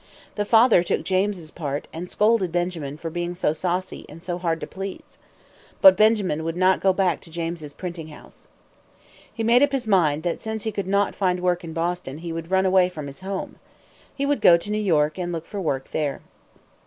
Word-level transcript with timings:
The 0.33 0.45
father 0.45 0.81
took 0.81 1.03
James's 1.03 1.51
part, 1.51 1.87
and 1.93 2.09
scolded 2.09 2.51
Benjamin 2.51 2.97
for 2.97 3.11
being 3.11 3.35
so 3.35 3.53
saucy 3.53 4.03
and 4.09 4.23
so 4.23 4.39
hard 4.39 4.59
to 4.61 4.65
please. 4.65 5.19
But 5.79 5.95
Benjamin 5.95 6.43
would 6.43 6.57
not 6.57 6.79
go 6.81 6.91
back 6.91 7.21
to 7.21 7.29
James's 7.29 7.71
printing 7.71 8.07
house. 8.07 8.47
He 9.31 9.43
made 9.43 9.61
up 9.61 9.71
his 9.73 9.87
mind 9.87 10.23
that 10.23 10.41
since 10.41 10.63
he 10.63 10.71
could 10.71 10.87
not 10.87 11.13
find 11.13 11.39
work 11.41 11.63
in 11.63 11.73
Boston 11.73 12.17
he 12.17 12.33
would 12.33 12.49
run 12.49 12.65
away 12.65 12.89
from 12.89 13.05
his 13.05 13.19
home. 13.19 13.57
He 14.15 14.25
would 14.25 14.41
go 14.41 14.57
to 14.57 14.71
New 14.71 14.79
York 14.81 15.19
and 15.19 15.31
look 15.31 15.45
for 15.45 15.61
work 15.61 15.91
there. 15.91 16.21